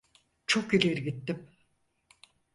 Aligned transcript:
Çok 0.47 0.73
ileri 0.73 1.03
gittim. 1.03 1.49